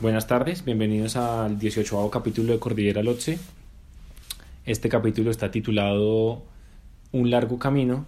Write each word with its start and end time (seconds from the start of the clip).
Buenas 0.00 0.26
tardes, 0.26 0.64
bienvenidos 0.64 1.16
al 1.16 1.58
18 1.58 2.10
capítulo 2.10 2.52
de 2.52 2.58
Cordillera 2.58 3.02
Lotse. 3.02 3.38
Este 4.66 4.88
capítulo 4.88 5.30
está 5.30 5.50
titulado 5.50 6.42
Un 7.12 7.30
largo 7.30 7.58
camino 7.58 8.04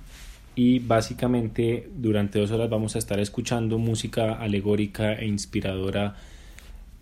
y 0.57 0.81
básicamente 0.81 1.89
durante 1.95 2.41
dos 2.41 2.51
horas 2.51 2.69
vamos 2.69 2.97
a 2.97 2.99
estar 2.99 3.21
escuchando 3.21 3.79
música 3.79 4.35
alegórica 4.35 5.15
e 5.15 5.27
inspiradora 5.27 6.17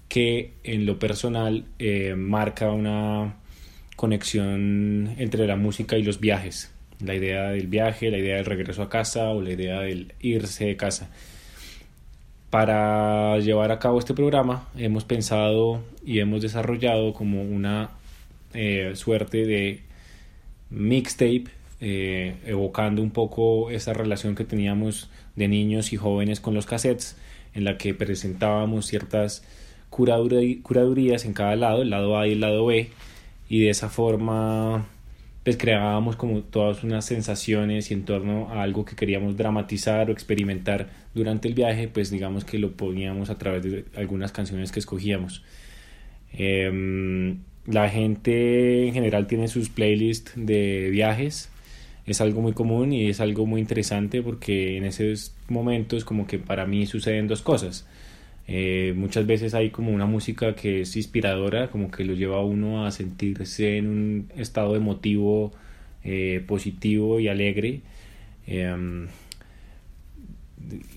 que 0.08 0.52
en 0.64 0.84
lo 0.84 0.98
personal 0.98 1.64
eh, 1.78 2.14
marca 2.14 2.70
una 2.70 3.36
conexión 3.96 5.14
entre 5.16 5.46
la 5.46 5.56
música 5.56 5.96
y 5.96 6.02
los 6.02 6.20
viajes. 6.20 6.70
La 7.00 7.14
idea 7.14 7.48
del 7.48 7.68
viaje, 7.68 8.10
la 8.10 8.18
idea 8.18 8.36
del 8.36 8.44
regreso 8.44 8.82
a 8.82 8.90
casa 8.90 9.30
o 9.30 9.40
la 9.40 9.50
idea 9.50 9.80
del 9.80 10.12
irse 10.20 10.66
de 10.66 10.76
casa. 10.76 11.10
Para 12.54 13.36
llevar 13.40 13.72
a 13.72 13.80
cabo 13.80 13.98
este 13.98 14.14
programa 14.14 14.68
hemos 14.78 15.02
pensado 15.02 15.82
y 16.06 16.20
hemos 16.20 16.40
desarrollado 16.40 17.12
como 17.12 17.42
una 17.42 17.90
eh, 18.52 18.92
suerte 18.94 19.44
de 19.44 19.82
mixtape 20.70 21.46
eh, 21.80 22.36
evocando 22.46 23.02
un 23.02 23.10
poco 23.10 23.70
esa 23.70 23.92
relación 23.92 24.36
que 24.36 24.44
teníamos 24.44 25.10
de 25.34 25.48
niños 25.48 25.92
y 25.92 25.96
jóvenes 25.96 26.38
con 26.38 26.54
los 26.54 26.64
cassettes 26.64 27.16
en 27.54 27.64
la 27.64 27.76
que 27.76 27.92
presentábamos 27.92 28.86
ciertas 28.86 29.42
curadurías 29.90 31.24
en 31.24 31.32
cada 31.32 31.56
lado, 31.56 31.82
el 31.82 31.90
lado 31.90 32.16
A 32.16 32.28
y 32.28 32.34
el 32.34 32.40
lado 32.40 32.66
B 32.66 32.88
y 33.48 33.62
de 33.62 33.70
esa 33.70 33.88
forma 33.88 34.86
pues 35.42 35.56
creábamos 35.56 36.14
como 36.14 36.40
todas 36.42 36.84
unas 36.84 37.04
sensaciones 37.04 37.90
y 37.90 37.94
en 37.94 38.04
torno 38.04 38.48
a 38.50 38.62
algo 38.62 38.84
que 38.84 38.94
queríamos 38.94 39.36
dramatizar 39.36 40.08
o 40.08 40.12
experimentar 40.12 41.03
durante 41.14 41.48
el 41.48 41.54
viaje, 41.54 41.88
pues 41.88 42.10
digamos 42.10 42.44
que 42.44 42.58
lo 42.58 42.72
poníamos 42.72 43.30
a 43.30 43.38
través 43.38 43.62
de 43.62 43.84
algunas 43.96 44.32
canciones 44.32 44.72
que 44.72 44.80
escogíamos. 44.80 45.42
Em, 46.32 47.38
la 47.66 47.88
gente 47.88 48.86
en 48.88 48.94
general 48.94 49.26
tiene 49.26 49.48
sus 49.48 49.68
playlists 49.68 50.32
de 50.36 50.90
viajes, 50.90 51.50
es 52.06 52.20
algo 52.20 52.42
muy 52.42 52.52
común 52.52 52.92
y 52.92 53.08
es 53.08 53.20
algo 53.20 53.46
muy 53.46 53.60
interesante 53.60 54.22
porque 54.22 54.76
en 54.76 54.84
esos 54.84 55.34
momentos 55.48 56.04
como 56.04 56.26
que 56.26 56.38
para 56.38 56.66
mí 56.66 56.86
suceden 56.86 57.28
dos 57.28 57.42
cosas. 57.42 57.86
Eh, 58.46 58.92
muchas 58.94 59.26
veces 59.26 59.54
hay 59.54 59.70
como 59.70 59.90
una 59.92 60.06
música 60.06 60.54
que 60.54 60.82
es 60.82 60.96
inspiradora, 60.96 61.70
como 61.70 61.90
que 61.90 62.04
lo 62.04 62.12
lleva 62.14 62.36
a 62.36 62.44
uno 62.44 62.84
a 62.84 62.90
sentirse 62.90 63.78
en 63.78 63.86
un 63.88 64.28
estado 64.36 64.76
emotivo 64.76 65.52
eh, 66.04 66.44
positivo 66.46 67.20
y 67.20 67.28
alegre. 67.28 67.80
Em, 68.46 69.08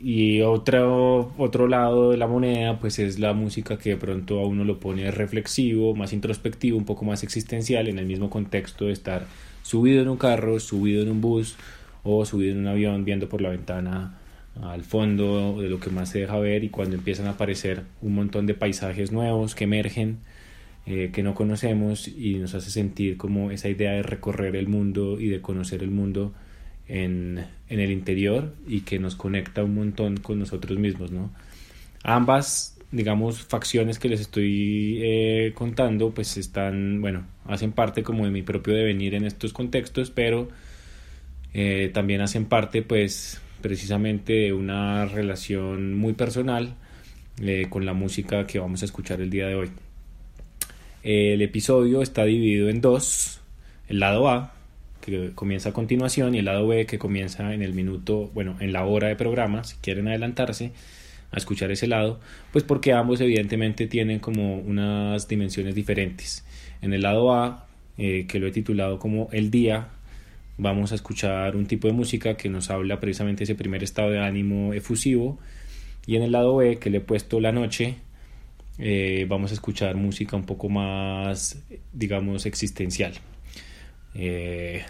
y 0.01 0.41
otro, 0.41 1.33
otro 1.37 1.67
lado 1.67 2.11
de 2.11 2.17
la 2.17 2.27
moneda 2.27 2.79
pues 2.79 2.99
es 2.99 3.19
la 3.19 3.33
música 3.33 3.77
que 3.77 3.91
de 3.91 3.97
pronto 3.97 4.39
a 4.39 4.45
uno 4.45 4.63
lo 4.63 4.79
pone 4.79 5.09
reflexivo, 5.11 5.95
más 5.95 6.13
introspectivo, 6.13 6.77
un 6.77 6.85
poco 6.85 7.05
más 7.05 7.23
existencial 7.23 7.87
en 7.87 7.99
el 7.99 8.05
mismo 8.05 8.29
contexto 8.29 8.85
de 8.85 8.93
estar 8.93 9.25
subido 9.63 10.01
en 10.01 10.09
un 10.09 10.17
carro, 10.17 10.59
subido 10.59 11.01
en 11.03 11.09
un 11.09 11.21
bus 11.21 11.55
o 12.03 12.25
subido 12.25 12.53
en 12.53 12.59
un 12.59 12.67
avión 12.67 13.05
viendo 13.05 13.27
por 13.29 13.41
la 13.41 13.49
ventana 13.49 14.17
al 14.61 14.83
fondo 14.83 15.61
de 15.61 15.69
lo 15.69 15.79
que 15.79 15.89
más 15.89 16.09
se 16.09 16.19
deja 16.19 16.39
ver 16.39 16.63
y 16.63 16.69
cuando 16.69 16.95
empiezan 16.95 17.27
a 17.27 17.31
aparecer 17.31 17.83
un 18.01 18.15
montón 18.15 18.45
de 18.45 18.53
paisajes 18.53 19.11
nuevos 19.11 19.55
que 19.55 19.65
emergen, 19.65 20.19
eh, 20.85 21.11
que 21.13 21.21
no 21.21 21.35
conocemos 21.35 22.07
y 22.07 22.35
nos 22.35 22.55
hace 22.55 22.71
sentir 22.71 23.17
como 23.17 23.51
esa 23.51 23.69
idea 23.69 23.91
de 23.91 24.03
recorrer 24.03 24.55
el 24.55 24.67
mundo 24.67 25.19
y 25.19 25.27
de 25.27 25.41
conocer 25.41 25.83
el 25.83 25.91
mundo 25.91 26.33
en, 26.87 27.45
en 27.69 27.79
el 27.79 27.91
interior 27.91 28.53
y 28.67 28.81
que 28.81 28.99
nos 28.99 29.15
conecta 29.15 29.63
un 29.63 29.75
montón 29.75 30.17
con 30.17 30.39
nosotros 30.39 30.77
mismos, 30.79 31.11
¿no? 31.11 31.31
Ambas, 32.03 32.77
digamos, 32.91 33.41
facciones 33.41 33.99
que 33.99 34.09
les 34.09 34.21
estoy 34.21 34.99
eh, 35.01 35.51
contando, 35.55 36.11
pues 36.11 36.37
están, 36.37 37.01
bueno, 37.01 37.25
hacen 37.45 37.71
parte 37.71 38.03
como 38.03 38.25
de 38.25 38.31
mi 38.31 38.43
propio 38.43 38.73
devenir 38.73 39.13
en 39.15 39.25
estos 39.25 39.53
contextos, 39.53 40.11
pero 40.11 40.47
eh, 41.53 41.91
también 41.93 42.21
hacen 42.21 42.45
parte, 42.45 42.81
pues, 42.81 43.41
precisamente 43.61 44.33
de 44.33 44.53
una 44.53 45.05
relación 45.05 45.95
muy 45.95 46.13
personal 46.13 46.75
eh, 47.41 47.67
con 47.69 47.85
la 47.85 47.93
música 47.93 48.47
que 48.47 48.59
vamos 48.59 48.81
a 48.81 48.85
escuchar 48.85 49.21
el 49.21 49.29
día 49.29 49.47
de 49.47 49.55
hoy. 49.55 49.69
El 51.03 51.41
episodio 51.41 52.01
está 52.01 52.25
dividido 52.25 52.69
en 52.69 52.81
dos, 52.81 53.41
el 53.87 53.99
lado 53.99 54.29
A, 54.29 54.53
que 55.07 55.31
comienza 55.33 55.69
a 55.69 55.73
continuación, 55.73 56.35
y 56.35 56.39
el 56.39 56.45
lado 56.45 56.67
B, 56.67 56.85
que 56.85 56.99
comienza 56.99 57.53
en 57.53 57.61
el 57.61 57.73
minuto, 57.73 58.29
bueno, 58.33 58.57
en 58.59 58.73
la 58.73 58.85
hora 58.85 59.07
de 59.07 59.15
programa, 59.15 59.63
si 59.63 59.77
quieren 59.77 60.07
adelantarse 60.07 60.73
a 61.31 61.37
escuchar 61.37 61.71
ese 61.71 61.87
lado, 61.87 62.19
pues 62.51 62.63
porque 62.63 62.93
ambos 62.93 63.21
evidentemente 63.21 63.87
tienen 63.87 64.19
como 64.19 64.57
unas 64.57 65.27
dimensiones 65.27 65.75
diferentes. 65.75 66.45
En 66.81 66.93
el 66.93 67.01
lado 67.01 67.33
A, 67.33 67.67
eh, 67.97 68.25
que 68.27 68.39
lo 68.39 68.47
he 68.47 68.51
titulado 68.51 68.99
como 68.99 69.29
El 69.31 69.49
Día, 69.49 69.89
vamos 70.57 70.91
a 70.91 70.95
escuchar 70.95 71.55
un 71.55 71.67
tipo 71.67 71.87
de 71.87 71.93
música 71.93 72.35
que 72.35 72.49
nos 72.49 72.69
habla 72.69 72.99
precisamente 72.99 73.39
de 73.39 73.43
ese 73.45 73.55
primer 73.55 73.83
estado 73.83 74.11
de 74.11 74.19
ánimo 74.19 74.73
efusivo 74.73 75.39
y 76.05 76.15
en 76.15 76.23
el 76.23 76.31
lado 76.31 76.55
B 76.57 76.79
que 76.79 76.89
le 76.89 76.97
he 76.97 77.01
puesto 77.01 77.39
la 77.39 77.51
noche 77.51 77.95
eh, 78.79 79.25
vamos 79.29 79.51
a 79.51 79.53
escuchar 79.53 79.95
música 79.95 80.35
un 80.35 80.45
poco 80.45 80.67
más 80.67 81.61
digamos 81.93 82.47
existencial 82.47 83.13
eh, 84.15 84.83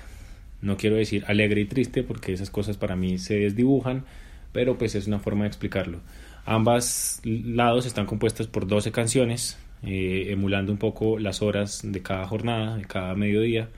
no 0.62 0.78
quiero 0.78 0.95
decir 0.95 1.23
alegre 1.28 1.62
y 1.62 1.66
triste 1.66 2.03
porque 2.03 2.34
esas 2.34 2.50
cosas 2.50 2.78
para 2.78 2.95
mí 2.95 3.18
se 3.18 3.35
desdibujan 3.35 4.06
pero 4.51 4.78
pues 4.78 4.95
es 4.95 5.07
una 5.07 5.19
forma 5.19 5.44
de 5.44 5.50
explicarlo 5.50 6.00
ambas 6.45 7.22
lados 7.23 7.85
están 7.85 8.06
compuestas 8.06 8.47
por 8.47 8.68
12 8.68 8.91
canciones 8.91 9.57
eh, 9.84 10.28
emulando 10.29 10.72
un 10.72 10.78
poco 10.78 11.19
las 11.19 11.41
horas 11.41 11.81
de 11.84 12.01
cada 12.01 12.25
jornada 12.28 12.78
de 12.78 12.85
cada 12.85 13.13
mediodía 13.16 13.69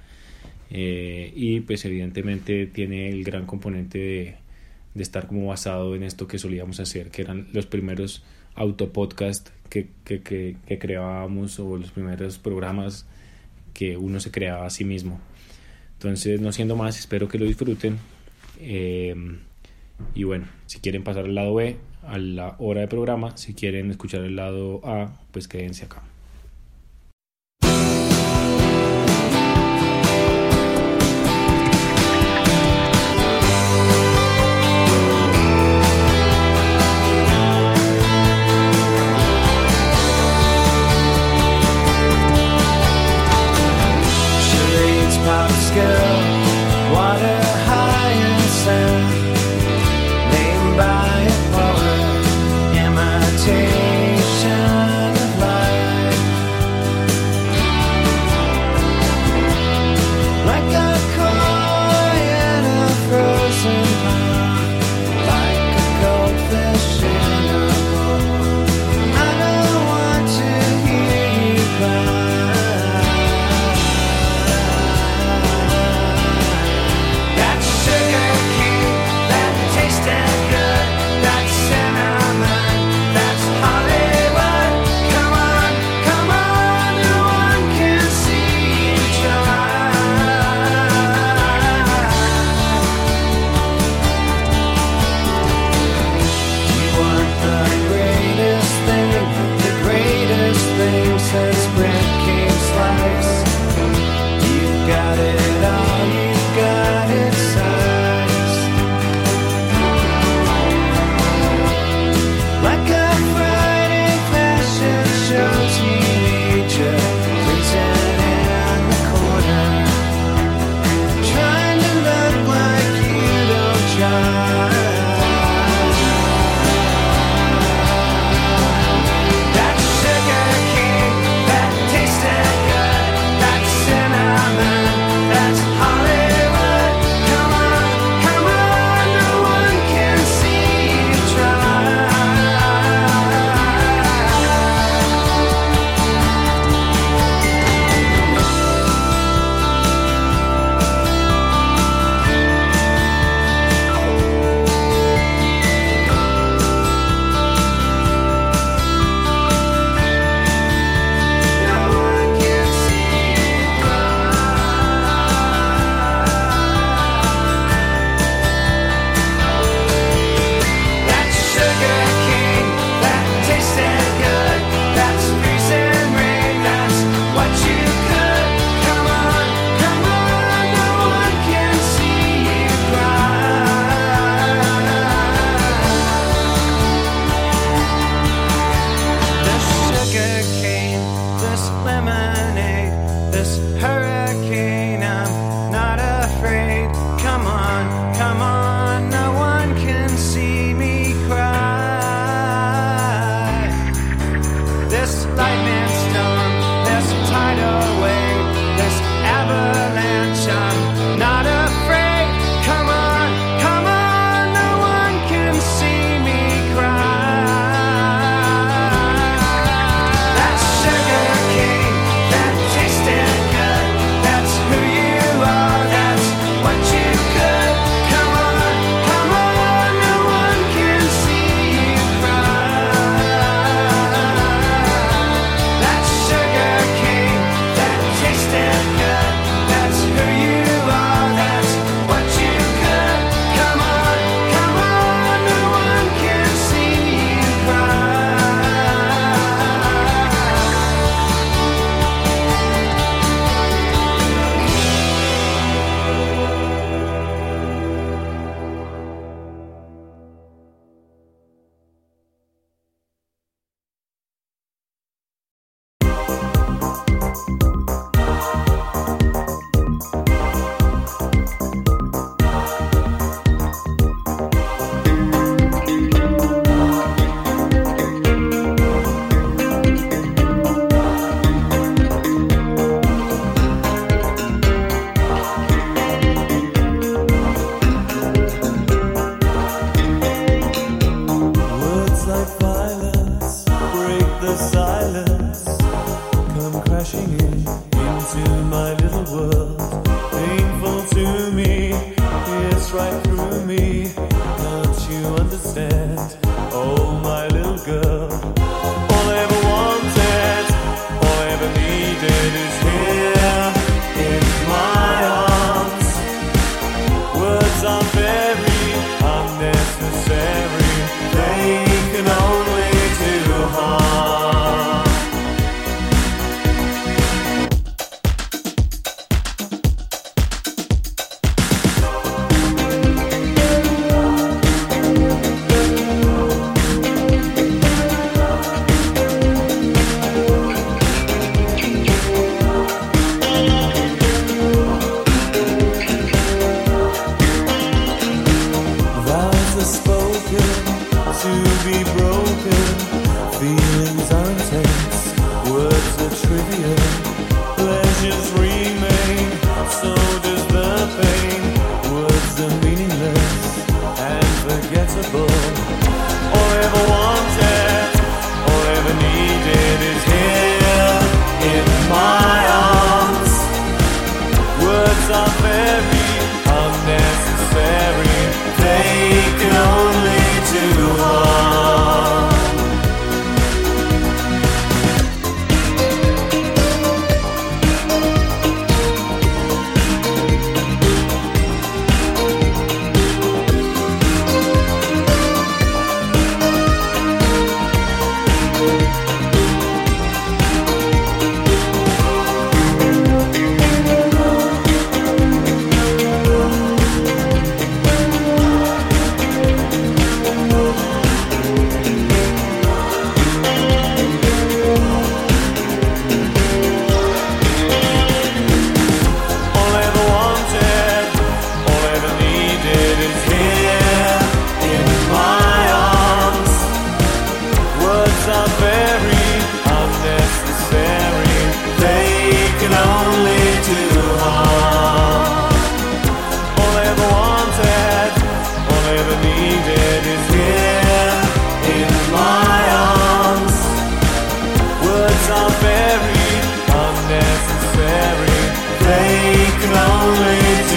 eh, 0.69 1.33
y 1.35 1.61
pues 1.61 1.83
evidentemente 1.85 2.67
tiene 2.67 3.09
el 3.09 3.23
gran 3.23 3.45
componente 3.45 3.97
de, 3.97 4.37
estar 5.01 5.27
como 5.27 5.47
basado 5.47 5.95
en 5.95 6.03
esto 6.03 6.27
que 6.27 6.37
solíamos 6.37 6.81
hacer, 6.81 7.09
que 7.09 7.21
eran 7.21 7.47
los 7.53 7.65
primeros 7.65 8.21
autopodcasts 8.55 9.53
que, 9.69 9.87
que, 10.03 10.21
que, 10.21 10.57
que 10.67 10.77
creábamos 10.77 11.57
o 11.59 11.77
los 11.77 11.91
primeros 11.91 12.37
programas 12.37 13.07
que 13.73 13.95
uno 13.95 14.19
se 14.19 14.29
creaba 14.29 14.65
a 14.65 14.69
sí 14.69 14.83
mismo. 14.83 15.21
Entonces, 15.99 16.39
no 16.39 16.53
siendo 16.53 16.77
más, 16.77 16.97
espero 16.97 17.27
que 17.27 17.37
lo 17.37 17.43
disfruten. 17.43 17.97
Eh, 18.61 19.13
y 20.15 20.23
bueno, 20.23 20.47
si 20.65 20.79
quieren 20.79 21.03
pasar 21.03 21.25
al 21.25 21.35
lado 21.35 21.53
B, 21.53 21.75
a 22.07 22.17
la 22.17 22.55
hora 22.59 22.79
de 22.79 22.87
programa, 22.87 23.35
si 23.35 23.53
quieren 23.53 23.91
escuchar 23.91 24.21
el 24.21 24.37
lado 24.37 24.79
A, 24.85 25.11
pues 25.33 25.49
quédense 25.49 25.83
acá. 25.83 26.01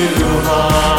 Through 0.08 0.42
the 0.42 0.91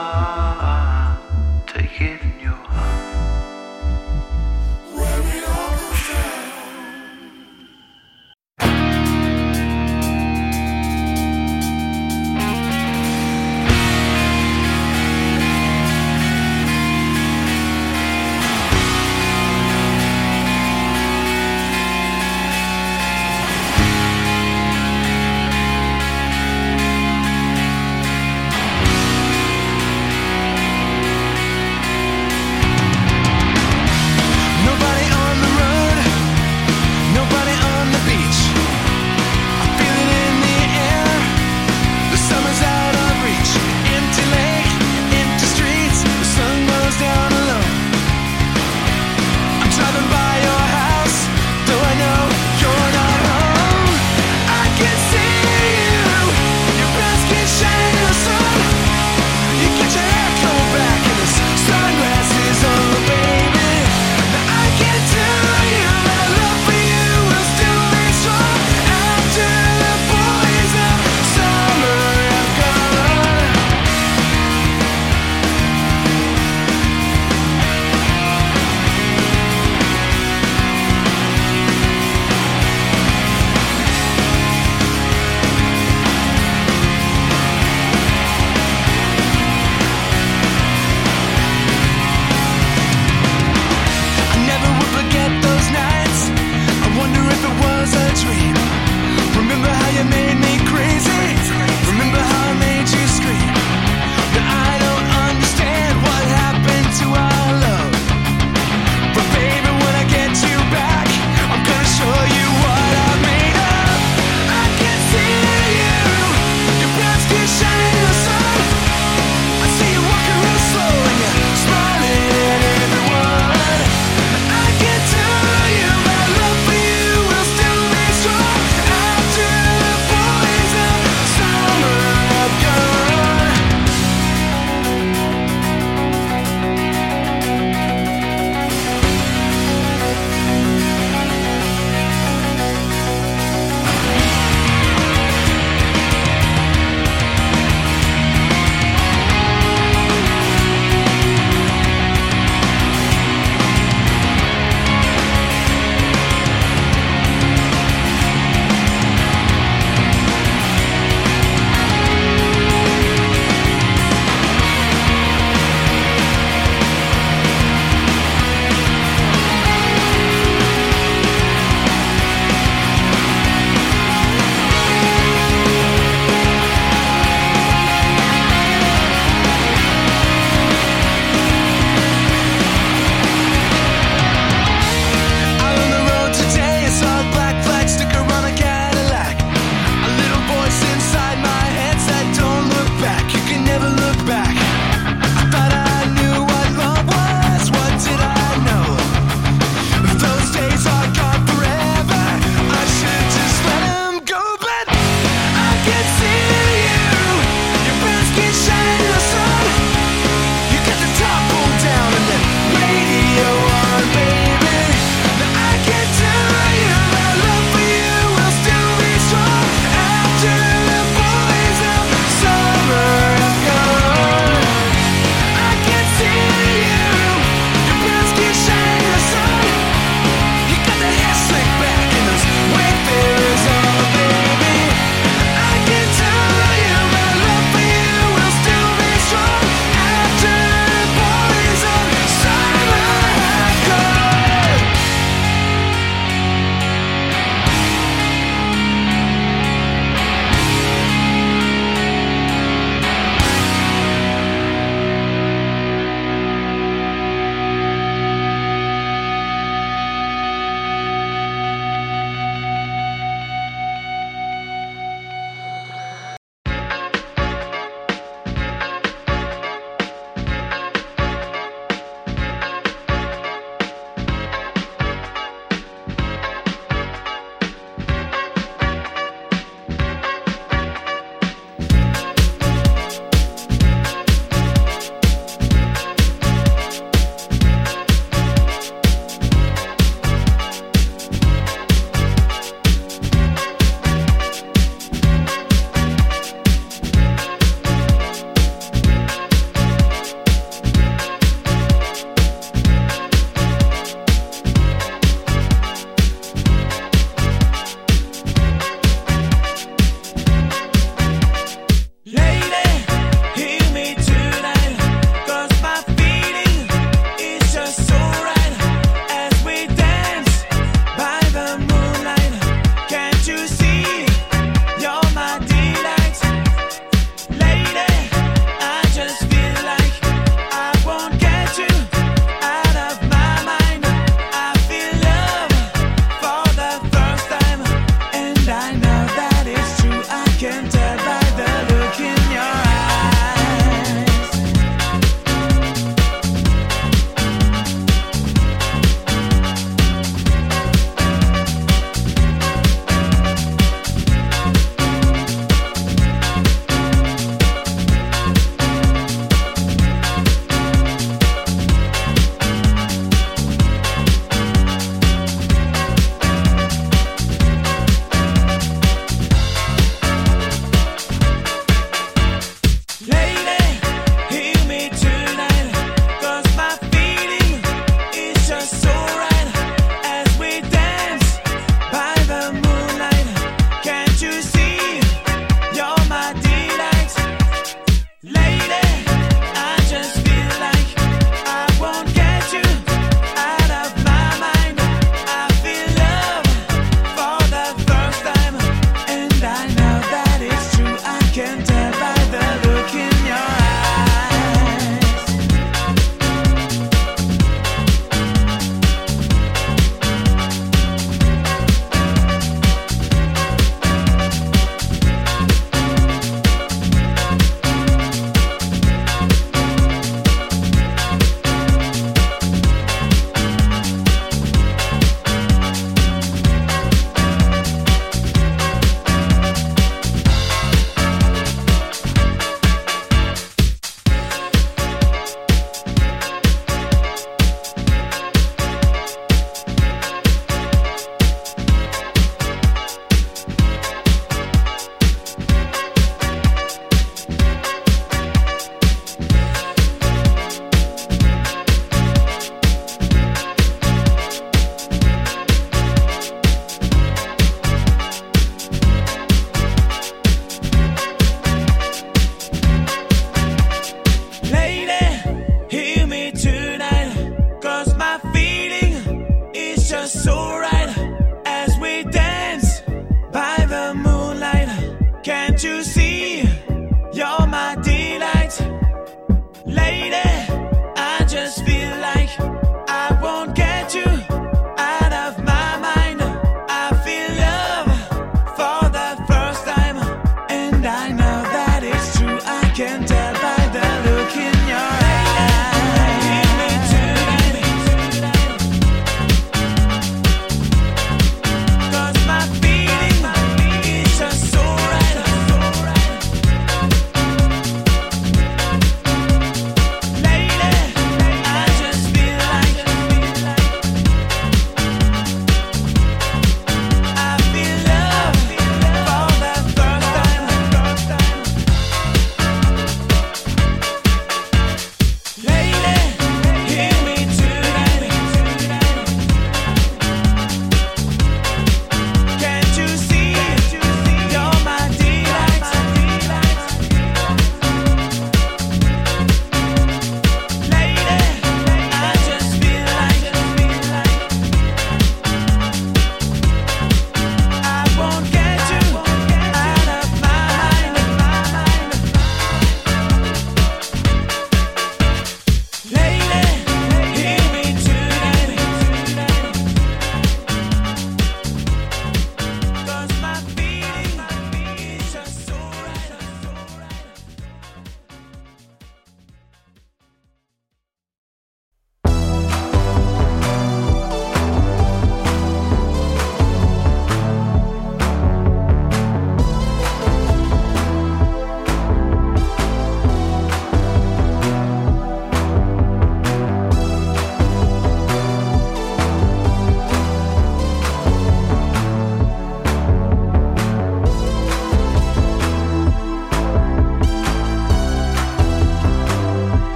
Take 1.65 2.01
it 2.01 2.21
in 2.21 2.39
your 2.41 2.60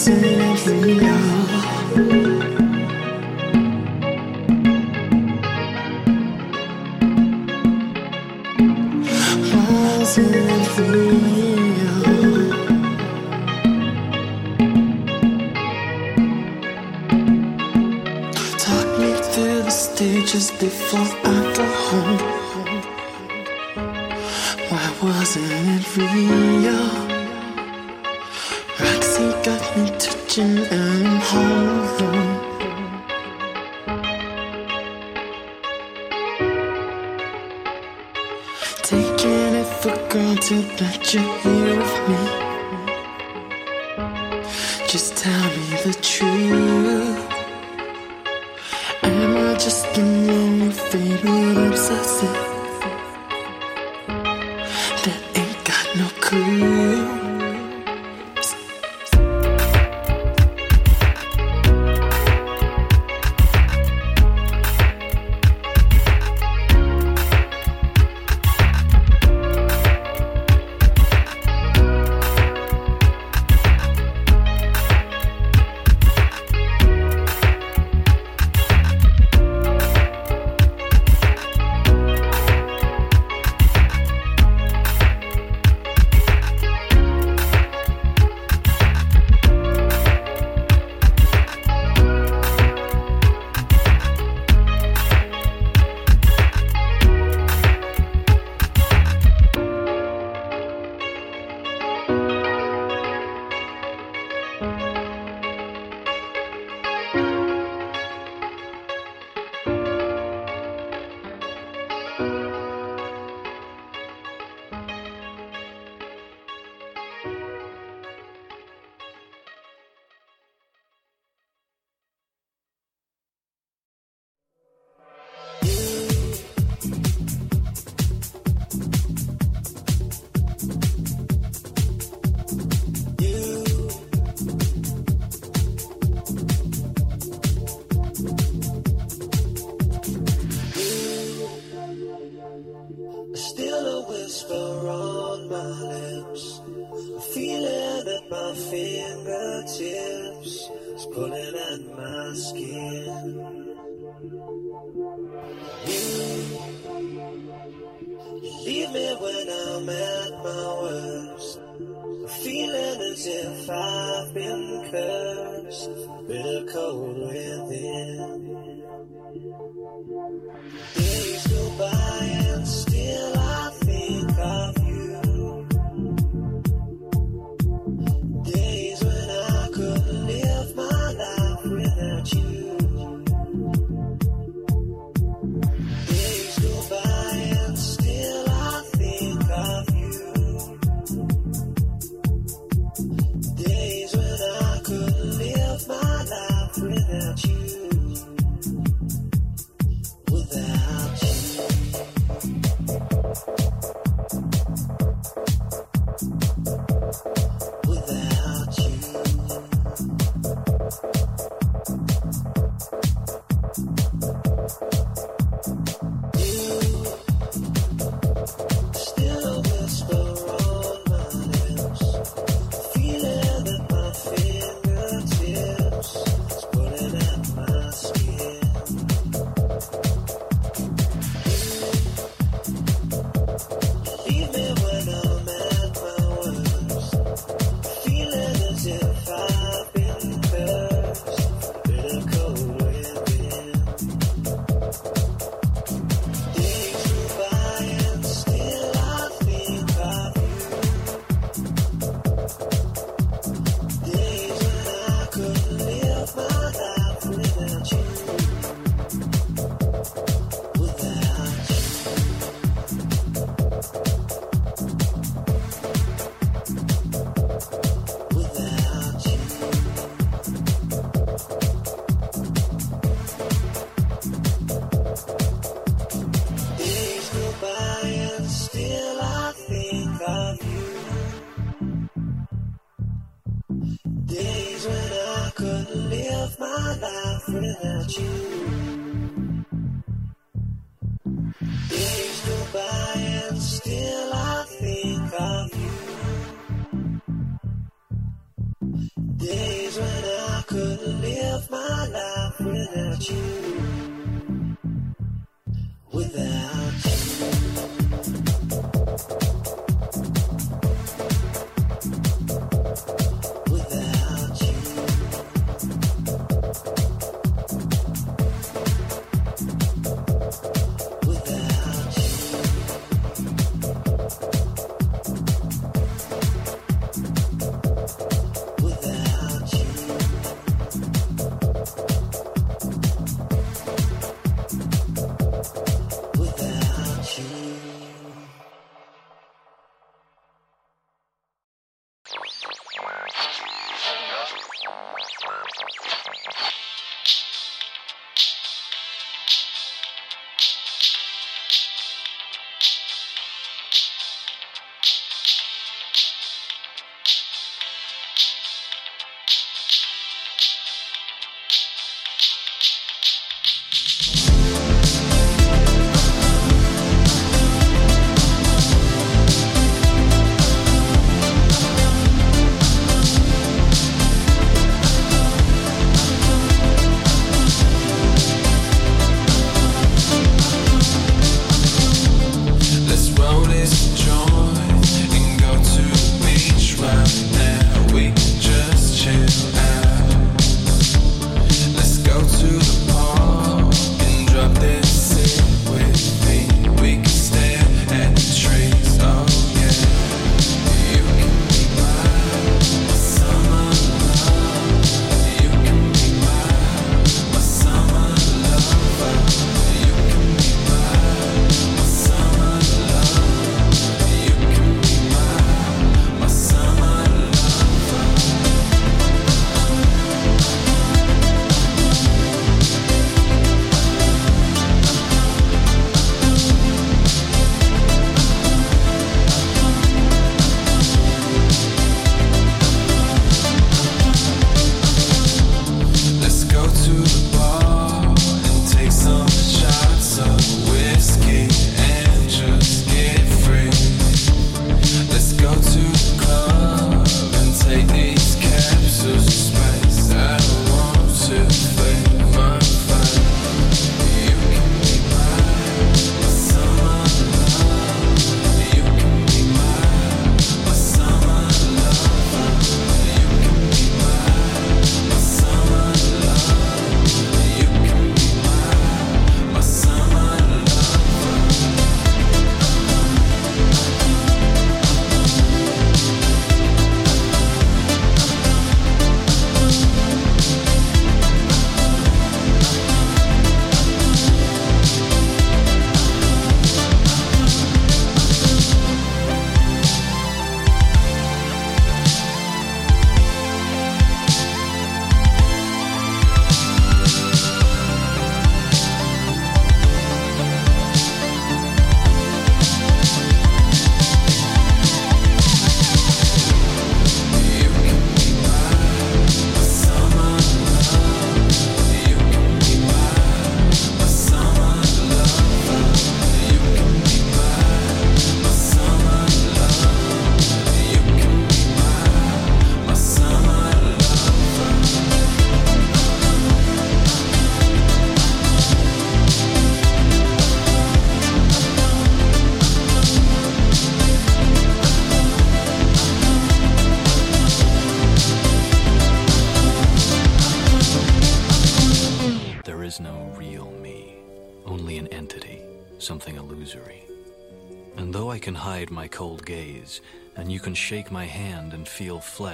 Sư 0.00 0.12
phi? 0.64 2.39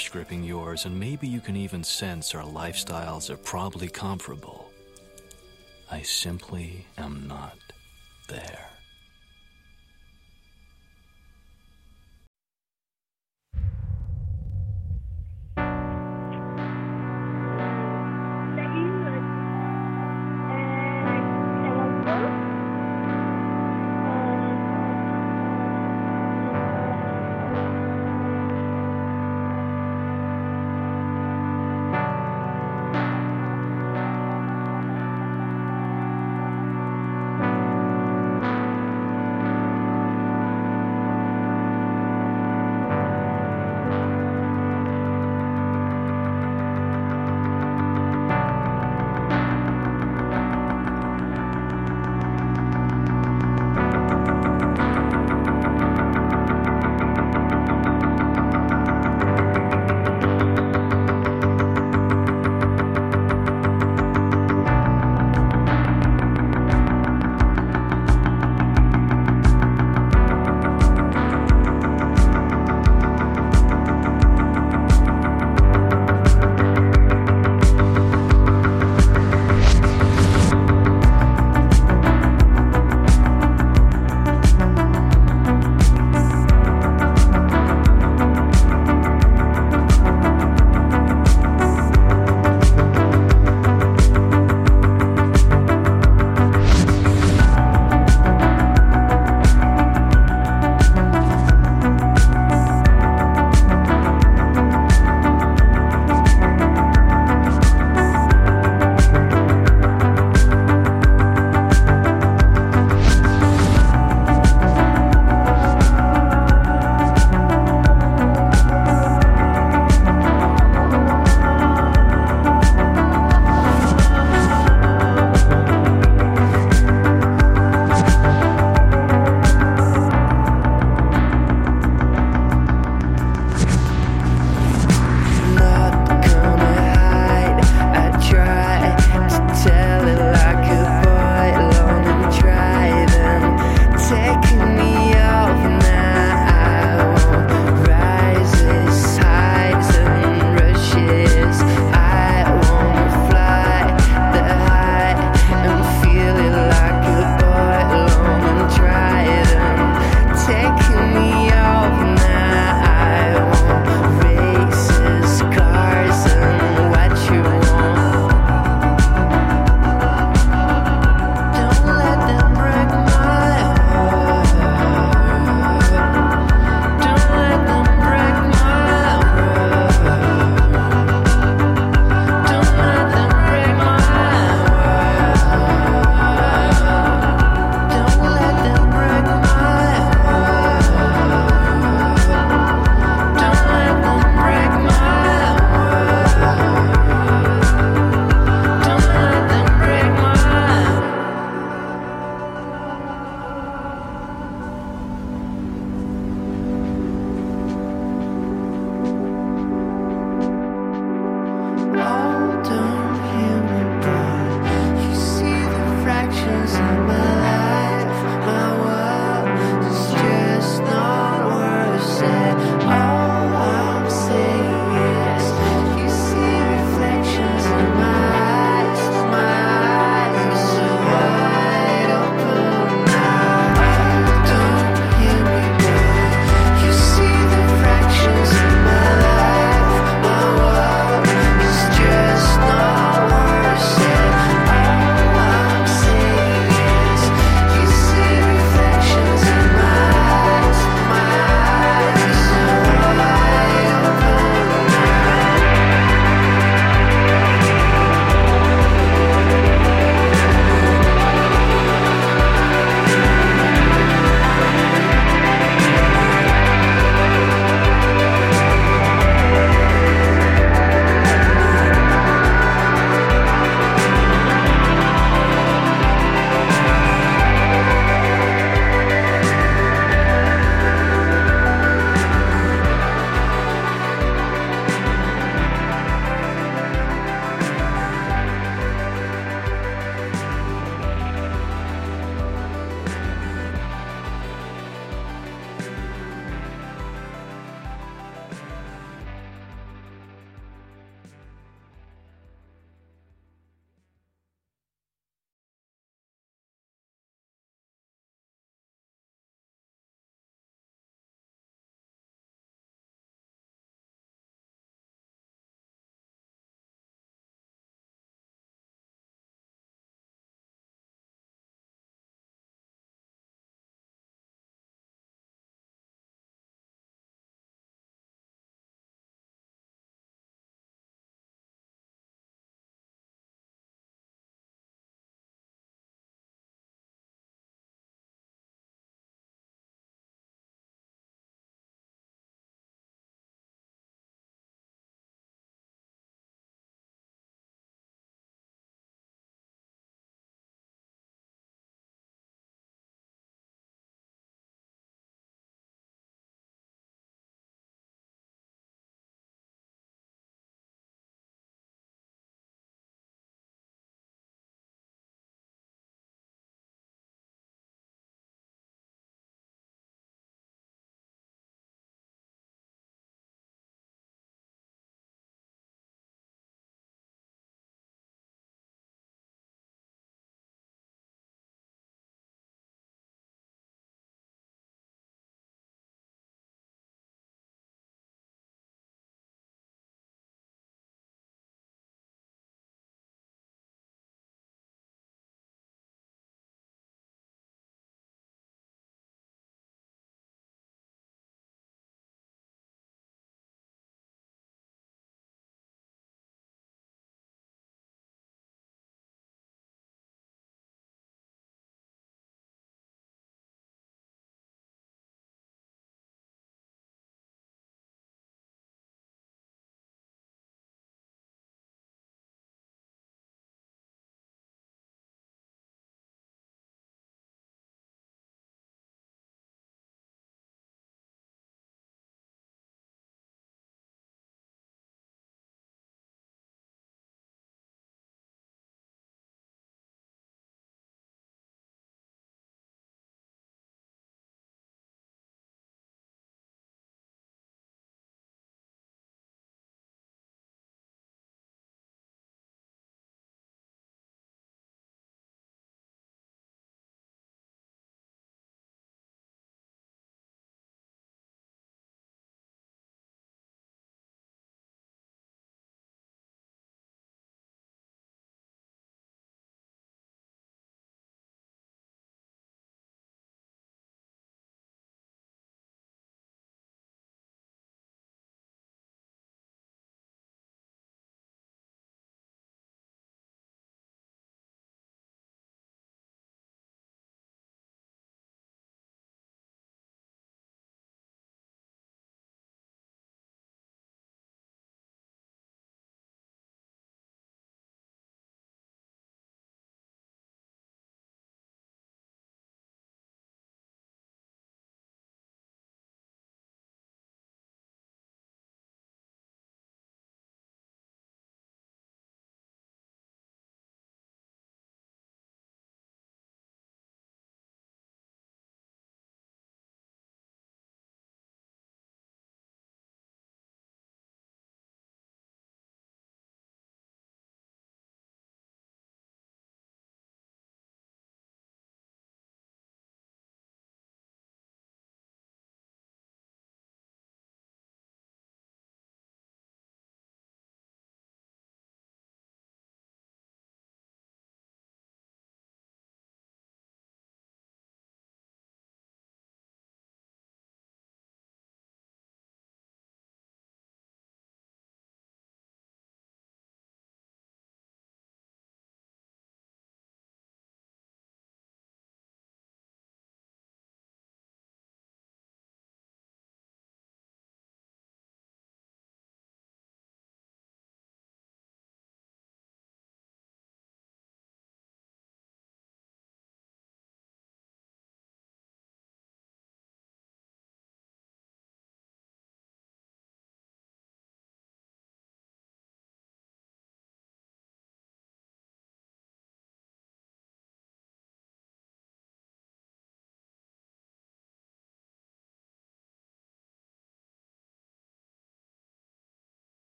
Flesh 0.00 0.12
gripping 0.12 0.42
yours, 0.42 0.86
and 0.86 0.98
maybe 0.98 1.28
you 1.28 1.40
can 1.40 1.56
even 1.56 1.84
sense 1.84 2.34
our 2.34 2.42
lifestyles 2.44 3.28
are 3.28 3.36
probably 3.36 3.86
comparable, 3.86 4.70
I 5.90 6.00
simply 6.00 6.86
am 6.96 7.26
not 7.28 7.58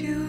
you 0.00 0.25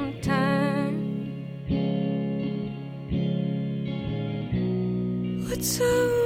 sometime. 0.00 0.96
What's 5.46 5.80
up? 5.80 6.19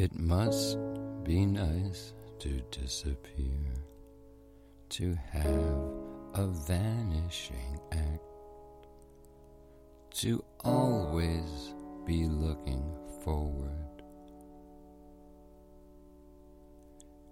It 0.00 0.16
must 0.16 0.78
be 1.24 1.44
nice 1.44 2.12
to 2.38 2.60
disappear, 2.70 3.74
to 4.90 5.18
have 5.32 5.90
a 6.34 6.46
vanishing 6.46 7.80
act, 7.90 8.22
to 10.20 10.44
always 10.60 11.74
be 12.06 12.26
looking 12.26 12.84
forward 13.24 14.04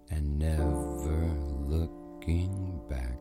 and 0.09 0.37
never 0.37 1.31
looking 1.69 2.81
back. 2.89 3.17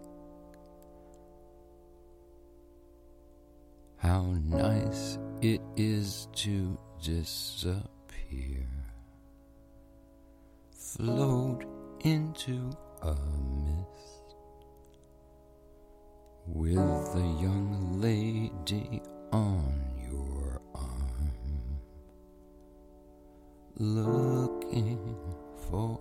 How 3.99 4.23
nice 4.45 5.21
it 5.41 5.61
is 5.77 6.27
to 6.35 6.77
disappear 7.01 8.76
float 10.97 11.65
into 12.05 12.71
a 13.03 13.15
mist. 13.65 14.35
With 16.47 17.13
the 17.13 17.27
young 17.41 18.01
lady 18.01 19.03
on 19.31 19.75
your 20.11 20.63
arm 20.75 21.81
looking 23.79 25.17
for 25.69 26.01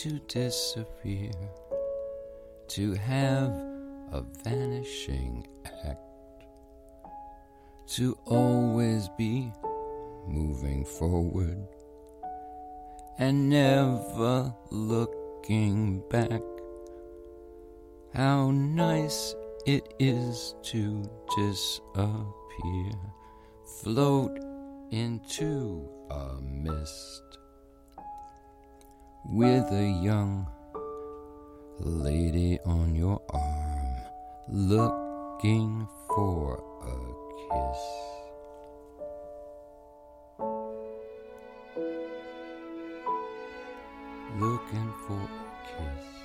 to 0.00 0.18
disappear, 0.28 1.30
to 2.68 2.94
have 2.94 3.50
a 4.12 4.22
vanishing 4.42 5.46
act, 5.84 6.00
to 7.86 8.16
always 8.24 9.10
be 9.18 9.52
moving 10.26 10.86
forward 10.86 11.68
and 13.18 13.50
never 13.50 14.54
looking 14.70 16.02
back. 16.08 16.40
How 18.14 18.52
nice 18.52 19.34
it 19.66 19.92
is 19.98 20.54
to 20.62 21.02
disappear, 21.36 22.92
float 23.82 24.38
into 24.92 25.86
a 26.08 26.40
mist 26.40 27.39
with 29.24 29.64
a 29.72 30.00
young 30.02 30.46
lady 31.78 32.58
on 32.64 32.94
your 32.94 33.20
arm 33.30 33.96
looking 34.48 35.86
for 36.08 36.62
a 36.82 36.96
kiss. 37.50 37.80
Looking 44.38 44.92
for 45.06 45.20
a 45.20 45.28
kiss. 45.66 46.19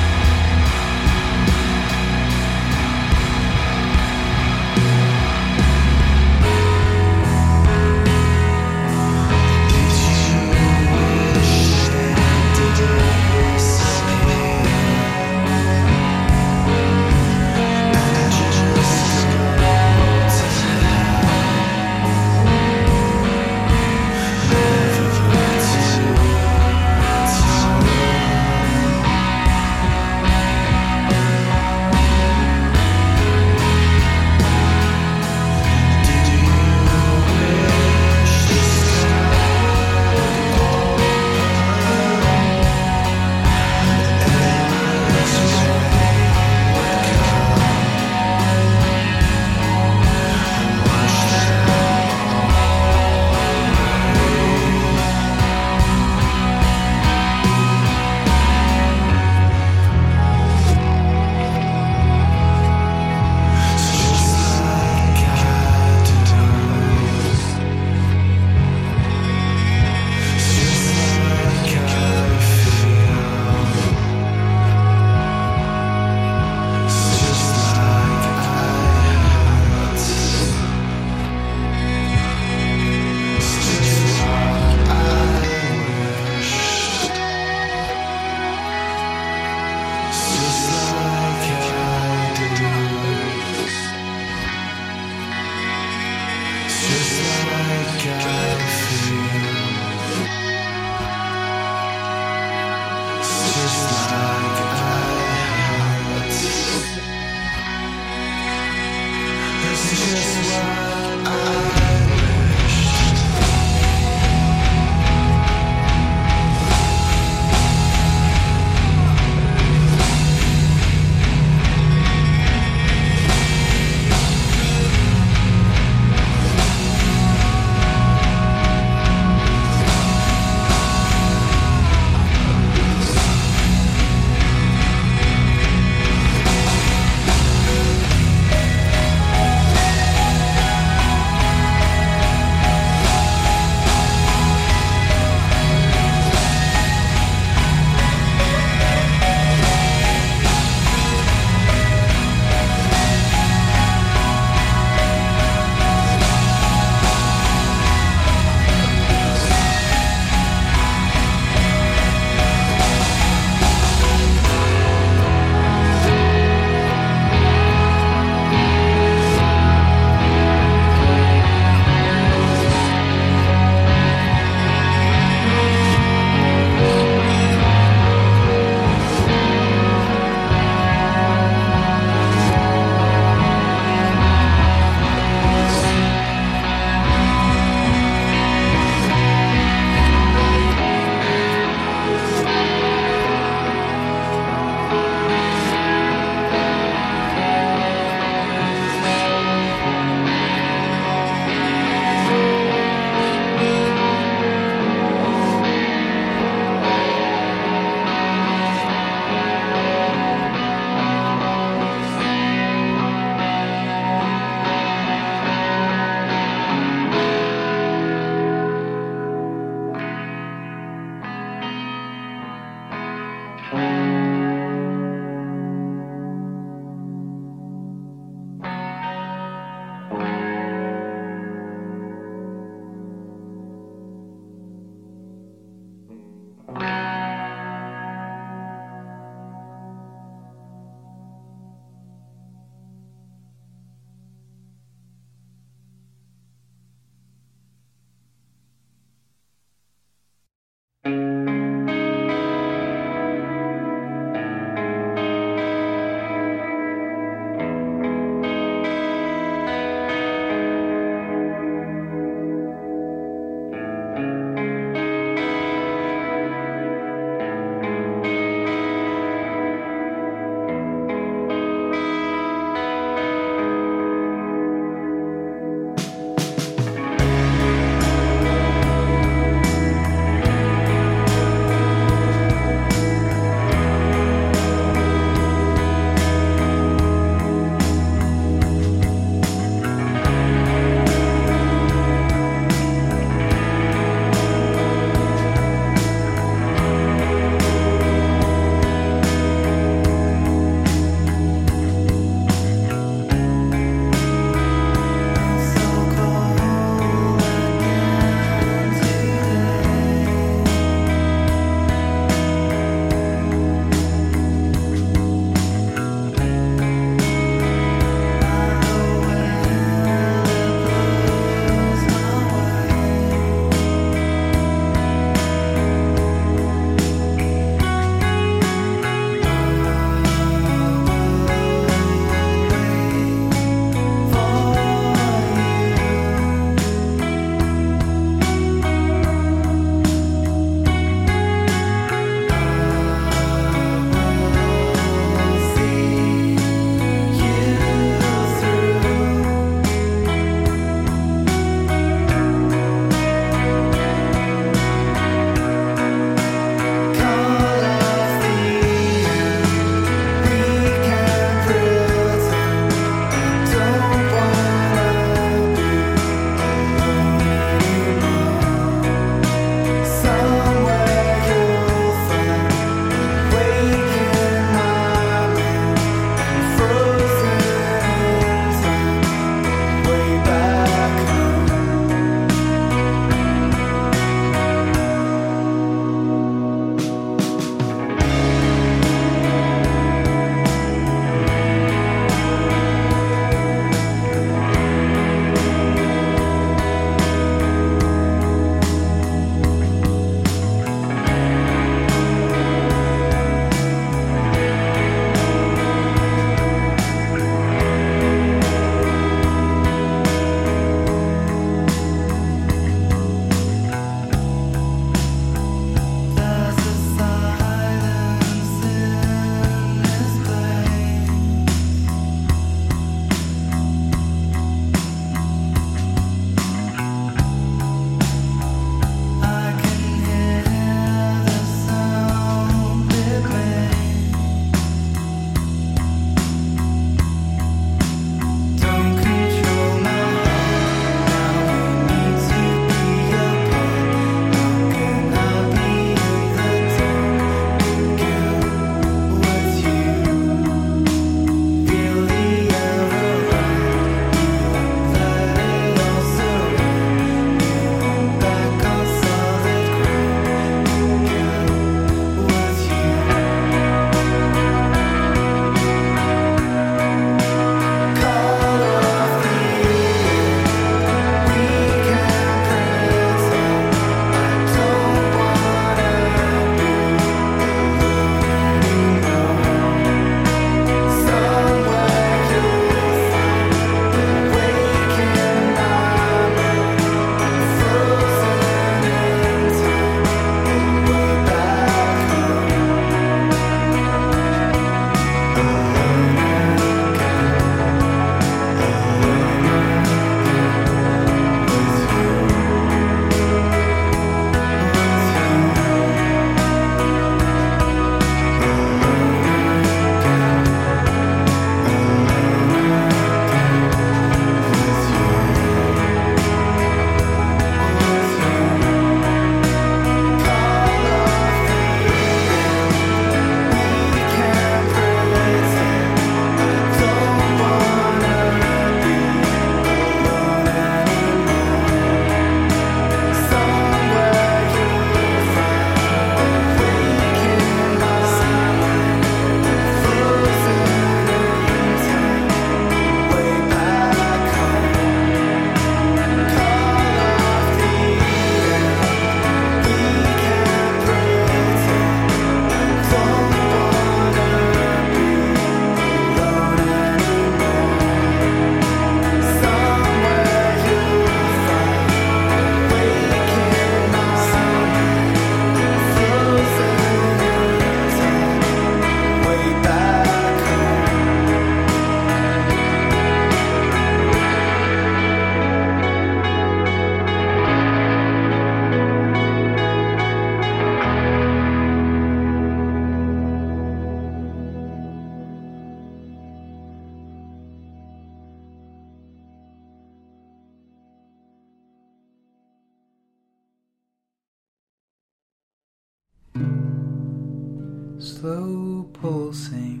Slow 598.24 599.06
pulsing, 599.12 600.00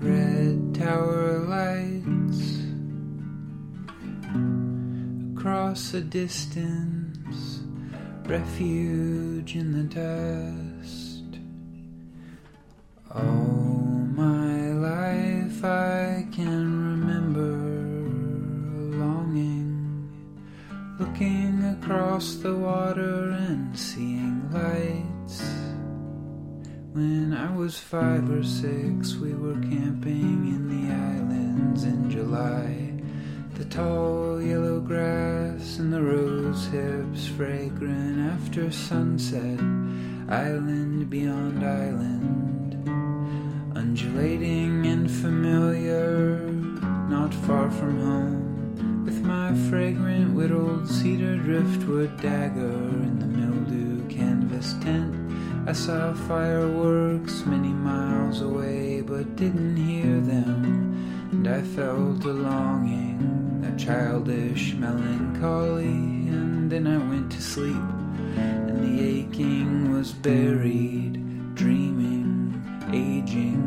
red 0.00 0.72
tower 0.72 1.40
lights 1.40 2.62
across 5.34 5.94
a 5.94 6.00
distance, 6.00 7.64
refuge 8.24 9.56
in 9.56 9.72
the 9.72 9.82
dust. 9.82 11.40
All 13.16 14.06
my 14.14 14.70
life 14.70 15.64
I 15.64 16.24
can 16.30 17.00
remember 17.00 17.50
longing, 18.96 20.08
looking 21.00 21.64
across 21.64 22.36
the 22.36 22.54
water 22.54 23.30
and 23.30 23.76
seeing 23.76 24.48
lights. 24.52 25.09
When 26.92 27.32
I 27.32 27.54
was 27.56 27.78
five 27.78 28.28
or 28.28 28.42
six, 28.42 29.14
we 29.14 29.32
were 29.32 29.54
camping 29.60 30.48
in 30.48 30.66
the 30.68 30.92
islands 30.92 31.84
in 31.84 32.10
July. 32.10 32.94
The 33.54 33.64
tall 33.66 34.42
yellow 34.42 34.80
grass 34.80 35.78
and 35.78 35.92
the 35.92 36.02
rose 36.02 36.66
hips 36.66 37.28
fragrant 37.28 38.18
after 38.32 38.72
sunset, 38.72 39.60
island 40.28 41.08
beyond 41.08 41.64
island, 41.64 42.74
undulating 43.76 44.84
and 44.84 45.08
familiar, 45.08 46.40
not 47.08 47.32
far 47.32 47.70
from 47.70 48.00
home. 48.00 49.04
With 49.04 49.22
my 49.22 49.54
fragrant 49.70 50.34
whittled 50.34 50.88
cedar 50.88 51.36
driftwood 51.36 52.20
dagger 52.20 52.88
in 53.06 53.20
the 53.20 53.26
mildew 53.26 54.08
canvas 54.08 54.74
tent, 54.82 55.09
I 55.70 55.72
saw 55.72 56.12
fireworks 56.12 57.46
many 57.46 57.68
miles 57.68 58.40
away, 58.40 59.02
but 59.02 59.36
didn't 59.36 59.76
hear 59.76 60.18
them, 60.18 61.28
and 61.30 61.46
I 61.46 61.62
felt 61.62 62.24
a 62.24 62.32
longing 62.32 63.62
a 63.64 63.78
childish 63.78 64.74
melancholy, 64.74 66.26
and 66.34 66.68
then 66.72 66.88
I 66.88 66.98
went 66.98 67.30
to 67.30 67.40
sleep, 67.40 67.86
and 68.36 68.82
the 68.82 69.20
aching 69.20 69.92
was 69.92 70.10
buried, 70.10 71.54
dreaming, 71.54 72.60
aging, 72.92 73.62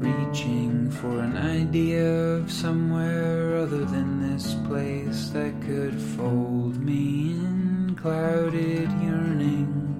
reaching 0.00 0.90
for 0.90 1.20
an 1.20 1.36
idea 1.36 2.34
of 2.34 2.50
somewhere 2.50 3.58
other 3.58 3.84
than 3.84 4.28
this 4.28 4.54
place 4.66 5.28
that 5.28 5.54
could 5.62 6.02
fold 6.02 6.78
me 6.80 7.34
in. 7.34 7.96
Clouded 7.96 8.90
yearning 9.00 9.93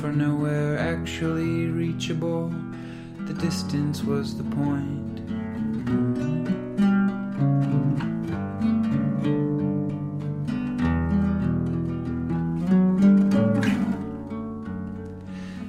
for 0.00 0.12
nowhere 0.12 0.78
actually 0.78 1.66
reachable. 1.66 2.52
The 3.26 3.34
distance 3.34 4.04
was 4.04 4.36
the 4.36 4.44
point. 4.44 5.18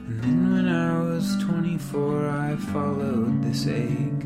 And 0.07 0.21
then 0.21 0.51
when 0.51 0.67
I 0.67 1.01
was 1.01 1.35
24, 1.43 2.29
I 2.29 2.55
followed 2.55 3.41
this 3.41 3.65
ache 3.65 4.25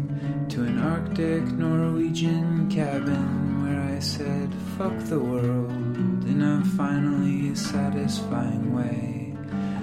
to 0.49 0.63
an 0.63 0.79
Arctic 0.79 1.43
Norwegian 1.53 2.69
cabin 2.69 3.63
where 3.63 3.81
I 3.95 3.99
said, 3.99 4.53
fuck 4.77 4.97
the 5.05 5.19
world 5.19 5.71
in 6.25 6.41
a 6.41 6.61
finally 6.75 7.55
satisfying 7.55 8.75
way. 8.75 9.12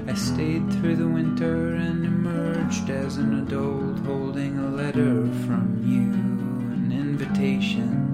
I 0.09 0.15
stayed 0.15 0.73
through 0.73 0.97
the 0.97 1.09
winter 1.09 1.75
and 1.75 2.05
emerged 2.05 2.91
as 2.91 3.17
an 3.17 3.41
adult 3.41 3.99
holding 4.01 4.59
a 4.59 4.69
letter 4.71 5.27
from 5.47 5.83
you, 5.87 6.11
an 6.75 6.91
invitation. 6.93 8.09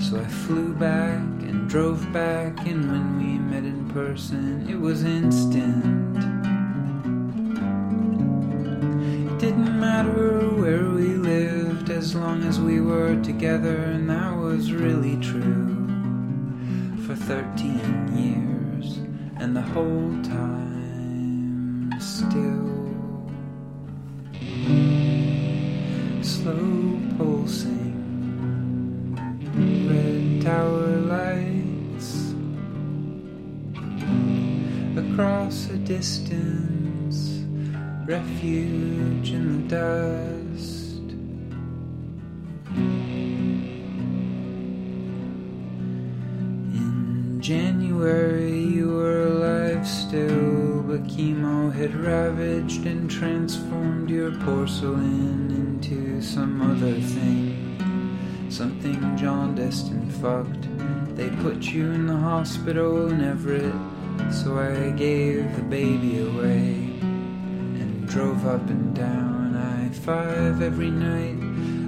So 0.00 0.18
I 0.18 0.26
flew 0.26 0.74
back 0.74 1.20
and 1.42 1.68
drove 1.68 2.12
back, 2.12 2.66
and 2.66 2.90
when 2.90 3.18
we 3.18 3.38
met 3.38 3.64
in 3.64 3.88
person, 3.90 4.68
it 4.68 4.80
was 4.80 5.04
instant. 5.04 6.16
It 9.30 9.38
didn't 9.38 9.78
matter 9.78 10.48
where 10.60 10.90
we 10.90 11.14
lived 11.14 11.90
as 11.90 12.14
long 12.14 12.42
as 12.44 12.58
we 12.58 12.80
were 12.80 13.20
together, 13.22 13.76
and 13.76 14.08
that 14.10 14.36
was 14.36 14.72
really 14.72 15.16
true 15.20 15.76
for 17.06 17.14
13 17.14 18.16
years, 18.16 18.98
and 19.38 19.54
the 19.54 19.62
whole 19.62 20.16
time 20.22 20.69
still 22.20 22.68
slow 26.20 27.00
pulsing 27.16 27.96
red 29.88 30.42
tower 30.42 31.00
lights 31.16 32.34
across 35.02 35.70
a 35.70 35.78
distance, 35.78 37.16
refuge 38.04 39.30
in 39.32 39.44
the 39.56 39.76
dust. 39.76 41.06
In 46.76 47.40
January, 47.40 48.60
you 48.60 48.88
were 48.90 49.22
alive 49.22 49.88
still, 49.88 50.49
but 50.90 51.04
chemo 51.04 51.72
had 51.72 51.94
ravaged 51.94 52.84
and 52.84 53.08
transformed 53.08 54.10
your 54.10 54.32
porcelain 54.40 55.48
into 55.52 56.20
some 56.20 56.60
other 56.60 57.00
thing. 57.00 58.48
Something 58.48 59.16
jaundiced 59.16 59.86
and 59.92 60.12
fucked. 60.14 60.66
They 61.16 61.28
put 61.44 61.62
you 61.62 61.92
in 61.92 62.08
the 62.08 62.16
hospital 62.16 63.08
in 63.08 63.22
Everett, 63.22 63.72
so 64.32 64.58
I 64.58 64.90
gave 64.90 65.54
the 65.54 65.62
baby 65.62 66.22
away 66.22 66.72
and 67.00 68.08
drove 68.08 68.44
up 68.44 68.68
and 68.68 68.92
down. 68.92 69.54
I 69.54 69.94
5 69.94 70.60
every 70.60 70.90
night 70.90 71.38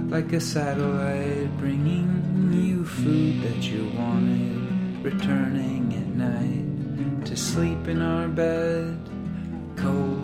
like 0.09 0.31
a 0.31 0.39
satellite, 0.39 1.57
bringing 1.57 2.53
you 2.53 2.85
food 2.85 3.41
that 3.41 3.63
you 3.63 3.91
wanted, 3.97 5.03
returning 5.03 5.93
at 5.93 6.07
night 6.07 6.62
to 7.33 7.39
sleep 7.39 7.87
in 7.87 7.99
our 7.99 8.27
bed, 8.27 8.95
cold. 9.75 10.21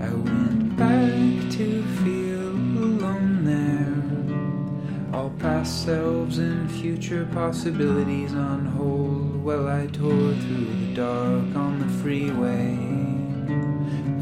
I 0.00 0.08
went 0.08 0.74
back 0.74 1.50
to 1.58 1.82
feel 2.02 2.48
alone 2.86 3.44
there 3.44 5.14
all 5.14 5.28
past 5.38 5.84
selves 5.84 6.38
and 6.38 6.70
future 6.70 7.28
possibilities 7.34 8.32
on 8.32 8.64
hold 8.64 9.44
while 9.44 9.68
I 9.68 9.86
tore 9.88 10.32
through 10.32 10.72
the 10.80 10.94
dark 10.94 11.54
on 11.54 11.78
the 11.78 11.88
freeway. 12.00 12.74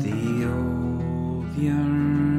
The 0.02 0.44
old 0.44 1.56
yearning 1.56 2.35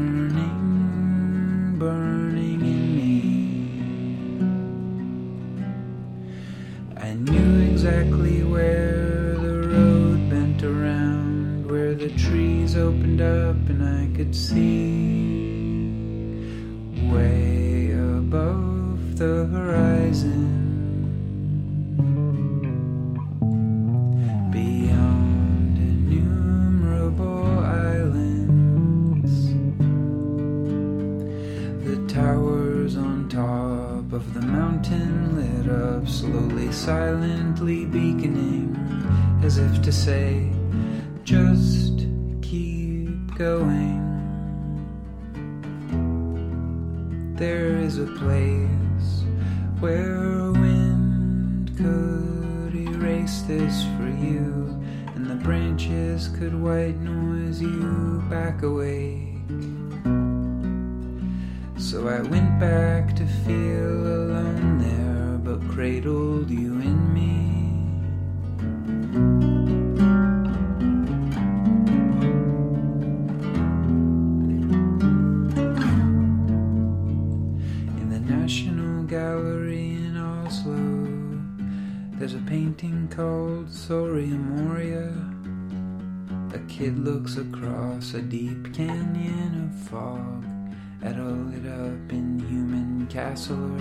opened 12.77 13.21
up 13.21 13.55
and 13.69 13.81
I 13.83 14.15
could 14.15 14.35
see 14.35 14.96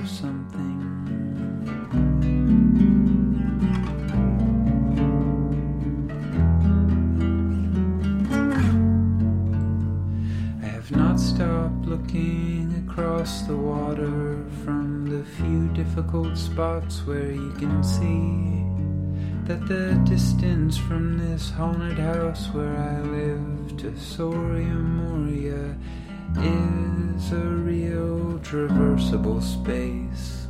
something. 0.06 0.82
I 10.62 10.66
have 10.66 10.90
not 10.92 11.18
stopped 11.18 11.86
looking 11.86 12.86
across 12.88 13.42
the 13.42 13.56
water 13.56 14.44
from 14.64 15.06
the 15.06 15.24
few 15.24 15.68
difficult 15.68 16.38
spots 16.38 17.04
where 17.04 17.32
you 17.32 17.52
can 17.52 17.82
see 17.82 18.62
that 19.46 19.66
the 19.66 19.94
distance 20.08 20.76
from 20.76 21.18
this 21.18 21.50
haunted 21.50 21.98
house 21.98 22.48
where 22.48 22.76
I 22.76 23.00
live 23.00 23.76
to 23.78 23.96
Soria 23.98 24.74
Moria 24.74 25.76
is 26.38 27.32
a 27.32 27.36
real 27.36 28.38
traversable 28.40 29.42
space. 29.42 30.48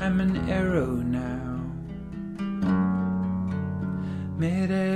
I'm 0.00 0.20
an 0.20 0.50
arrow 0.50 0.96
now, 0.96 1.60
midair. 4.36 4.91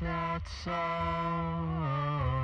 That's 0.00 0.66
all. 0.66 2.43